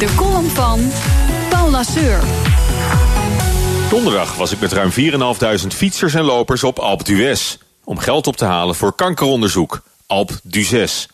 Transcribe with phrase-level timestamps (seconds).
[0.00, 0.90] De column van
[1.48, 2.20] Paul Lasseur.
[3.90, 7.56] Donderdag was ik met ruim 4.500 fietsers en lopers op Alpe d'Huez...
[7.84, 11.06] om geld op te halen voor kankeronderzoek, Alpe d'Huez.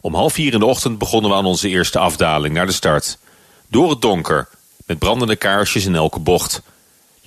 [0.00, 3.18] Om half vier in de ochtend begonnen we aan onze eerste afdaling naar de start.
[3.68, 4.48] Door het donker,
[4.86, 6.62] met brandende kaarsjes in elke bocht.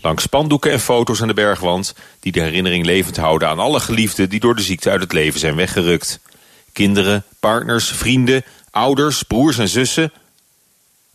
[0.01, 1.95] Langs spandoeken en foto's aan de bergwand...
[2.19, 4.29] die de herinnering levend houden aan alle geliefden...
[4.29, 6.19] die door de ziekte uit het leven zijn weggerukt.
[6.71, 10.11] Kinderen, partners, vrienden, ouders, broers en zussen.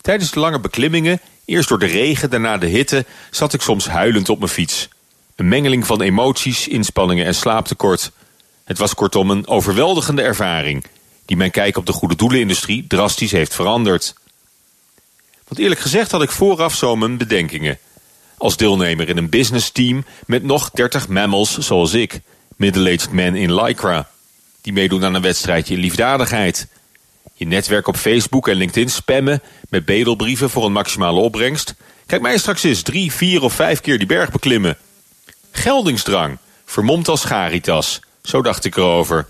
[0.00, 3.04] Tijdens de lange beklimmingen, eerst door de regen, daarna de hitte...
[3.30, 4.88] zat ik soms huilend op mijn fiets.
[5.36, 8.10] Een mengeling van emoties, inspanningen en slaaptekort.
[8.64, 10.84] Het was kortom een overweldigende ervaring...
[11.24, 14.14] die mijn kijk op de goede doelenindustrie drastisch heeft veranderd.
[15.48, 17.78] Want eerlijk gezegd had ik vooraf zo mijn bedenkingen.
[18.36, 22.20] Als deelnemer in een business team met nog 30 mammals zoals ik...
[22.56, 24.10] middle-aged men in Lycra...
[24.60, 26.68] die meedoen aan een wedstrijdje liefdadigheid...
[27.40, 31.74] Je netwerk op Facebook en LinkedIn spammen met bedelbrieven voor een maximale opbrengst.
[32.06, 34.78] Kijk mij straks eens drie, vier of vijf keer die berg beklimmen.
[35.50, 39.26] Geldingsdrang, vermomd als charitas, zo dacht ik erover.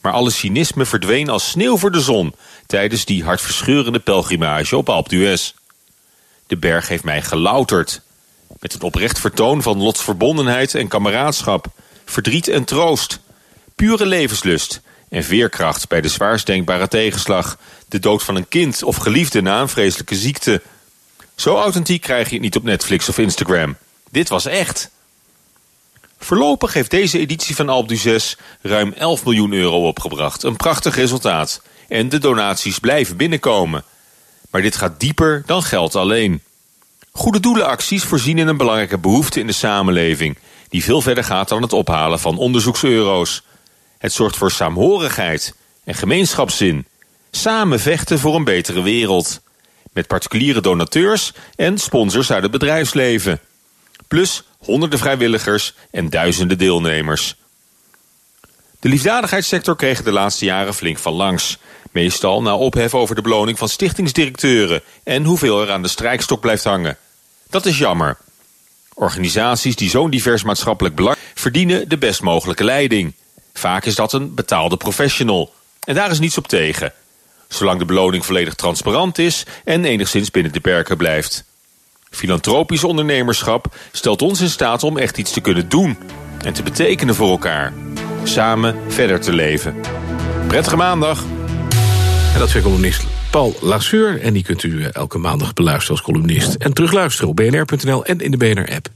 [0.00, 2.34] Maar alle cynisme verdween als sneeuw voor de zon
[2.66, 5.52] tijdens die hartverscheurende pelgrimage op Alpe d'Huez.
[6.46, 8.00] De berg heeft mij gelouterd.
[8.60, 11.66] Met een oprecht vertoon van lotsverbondenheid en kameraadschap,
[12.04, 13.18] verdriet en troost,
[13.74, 14.82] pure levenslust
[15.14, 19.60] en veerkracht bij de zwaarst denkbare tegenslag, de dood van een kind of geliefde na
[19.60, 20.62] een vreselijke ziekte.
[21.34, 23.76] Zo authentiek krijg je het niet op Netflix of Instagram.
[24.10, 24.90] Dit was echt.
[26.18, 30.42] Voorlopig heeft deze editie van Alpe d'Huez ruim 11 miljoen euro opgebracht.
[30.42, 31.62] Een prachtig resultaat.
[31.88, 33.84] En de donaties blijven binnenkomen.
[34.50, 36.42] Maar dit gaat dieper dan geld alleen.
[37.12, 40.38] Goede doelenacties voorzien in een belangrijke behoefte in de samenleving...
[40.68, 43.42] die veel verder gaat dan het ophalen van onderzoekseuro's.
[44.04, 46.86] Het zorgt voor saamhorigheid en gemeenschapszin.
[47.30, 49.40] Samen vechten voor een betere wereld.
[49.92, 53.40] Met particuliere donateurs en sponsors uit het bedrijfsleven.
[54.08, 57.36] Plus honderden vrijwilligers en duizenden deelnemers.
[58.80, 61.58] De liefdadigheidssector kreeg de laatste jaren flink van langs.
[61.92, 64.82] Meestal na ophef over de beloning van stichtingsdirecteuren...
[65.04, 66.96] en hoeveel er aan de strijkstok blijft hangen.
[67.50, 68.16] Dat is jammer.
[68.94, 71.16] Organisaties die zo'n divers maatschappelijk belang...
[71.34, 73.14] verdienen de best mogelijke leiding.
[73.54, 75.52] Vaak is dat een betaalde professional.
[75.84, 76.92] En daar is niets op tegen.
[77.48, 79.46] Zolang de beloning volledig transparant is...
[79.64, 81.44] en enigszins binnen de perken blijft.
[82.10, 85.98] Filantropisch ondernemerschap stelt ons in staat om echt iets te kunnen doen...
[86.44, 87.72] en te betekenen voor elkaar.
[88.24, 89.74] Samen verder te leven.
[90.46, 91.22] Prettige maandag.
[92.32, 94.20] En dat is weer columnist Paul Lasseur.
[94.20, 96.54] En die kunt u eh, elke maandag beluisteren als columnist.
[96.54, 98.88] En terugluisteren op bnr.nl en in de BNR-app.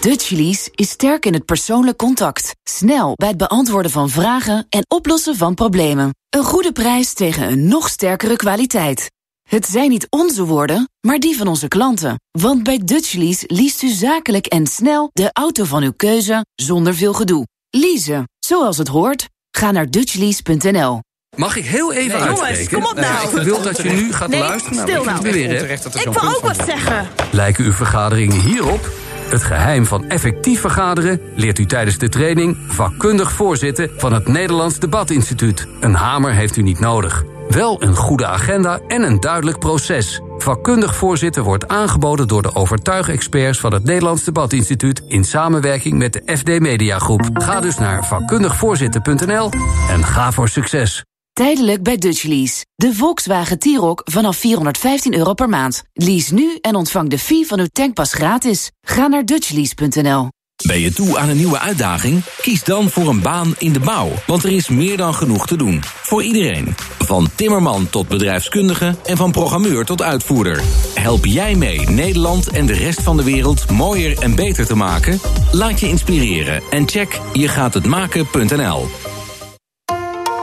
[0.00, 2.54] Dutchlease is sterk in het persoonlijk contact.
[2.62, 6.10] Snel bij het beantwoorden van vragen en oplossen van problemen.
[6.30, 9.10] Een goede prijs tegen een nog sterkere kwaliteit.
[9.48, 12.20] Het zijn niet onze woorden, maar die van onze klanten.
[12.30, 17.12] Want bij Dutchlease leest u zakelijk en snel de auto van uw keuze zonder veel
[17.12, 17.46] gedoe.
[17.70, 19.28] Leasen, zoals het hoort.
[19.50, 21.00] Ga naar dutchlease.nl.
[21.36, 22.54] Mag ik heel even Nee, uitspreken?
[22.54, 23.36] jongens, kom op nou.
[23.38, 24.78] Ik wil dat je nu gaat Nee, luisteren.
[24.78, 25.24] stil nou.
[25.24, 25.72] het weer, hè.
[26.00, 27.08] Ik wil ook wat zeggen.
[27.30, 28.90] Lijken uw vergaderingen hierop?
[29.32, 34.78] Het geheim van effectief vergaderen leert u tijdens de training vakkundig voorzitten van het Nederlands
[34.78, 35.66] Debatinstituut.
[35.80, 37.24] Een hamer heeft u niet nodig.
[37.48, 40.20] Wel een goede agenda en een duidelijk proces.
[40.38, 46.36] Vakkundig voorzitten wordt aangeboden door de overtuigexperts van het Nederlands Debatinstituut in samenwerking met de
[46.36, 47.30] FD Mediagroep.
[47.32, 49.50] Ga dus naar vakkundigvoorzitten.nl
[49.90, 51.04] en ga voor succes.
[51.32, 52.64] Tijdelijk bij Dutchlease.
[52.74, 55.82] De Volkswagen T-Roc vanaf 415 euro per maand.
[55.92, 58.70] Lease nu en ontvang de fee van uw tankpas gratis.
[58.82, 60.28] Ga naar dutchlease.nl.
[60.66, 62.22] Ben je toe aan een nieuwe uitdaging?
[62.40, 65.56] Kies dan voor een baan in de bouw, want er is meer dan genoeg te
[65.56, 65.80] doen.
[65.84, 66.74] Voor iedereen.
[66.98, 70.62] Van timmerman tot bedrijfskundige en van programmeur tot uitvoerder.
[70.94, 75.20] Help jij mee Nederland en de rest van de wereld mooier en beter te maken?
[75.52, 78.86] Laat je inspireren en check jegaathetmaken.nl.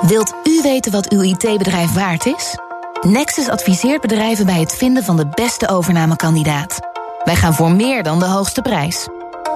[0.01, 2.57] Wilt u weten wat uw IT-bedrijf waard is?
[3.01, 6.79] Nexus adviseert bedrijven bij het vinden van de beste overnamekandidaat.
[7.23, 9.07] Wij gaan voor meer dan de hoogste prijs.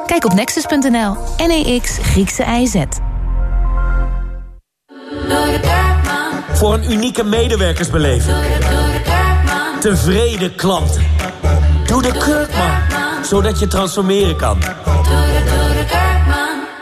[0.05, 1.15] Kijk op nexus.nl.
[1.47, 2.83] NEX Griekse IZ.
[6.53, 8.37] Voor een unieke medewerkersbeleving.
[9.79, 11.03] Tevreden klanten.
[11.85, 12.75] Doe de Kurkman.
[13.23, 14.57] Zodat je transformeren kan.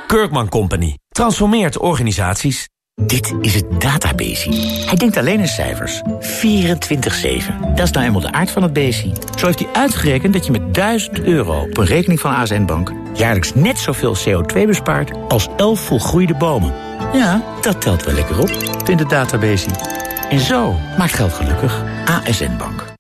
[0.08, 0.98] Kurkman Company.
[1.10, 2.71] Transformeert organisaties.
[3.06, 4.50] Dit is het database.
[4.86, 6.02] Hij denkt alleen in cijfers.
[6.02, 6.04] 24-7.
[7.76, 9.14] Dat is nou eenmaal de aard van het besie.
[9.38, 12.92] Zo heeft hij uitgerekend dat je met 1000 euro op een rekening van ASN Bank...
[13.14, 16.74] jaarlijks net zoveel CO2 bespaart als 11 volgroeide bomen.
[17.14, 18.50] Ja, dat telt wel lekker op,
[18.84, 19.70] vindt het database.
[20.30, 21.84] En zo maakt geld gelukkig.
[22.06, 22.91] ASN Bank.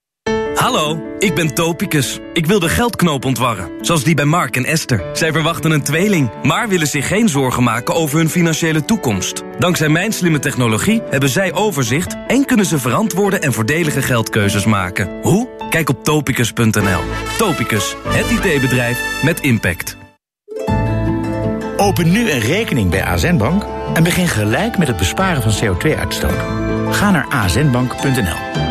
[0.61, 2.19] Hallo, ik ben Topicus.
[2.33, 5.03] Ik wil de geldknoop ontwarren, zoals die bij Mark en Esther.
[5.13, 9.43] Zij verwachten een tweeling, maar willen zich geen zorgen maken over hun financiële toekomst.
[9.59, 12.17] Dankzij mijn slimme technologie hebben zij overzicht...
[12.27, 15.21] en kunnen ze verantwoorde en voordelige geldkeuzes maken.
[15.21, 15.49] Hoe?
[15.69, 17.01] Kijk op topicus.nl.
[17.37, 19.97] Topicus, het IT-bedrijf met impact.
[21.77, 26.37] Open nu een rekening bij ASN Bank en begin gelijk met het besparen van CO2-uitstoot.
[26.91, 28.70] Ga naar asnbank.nl.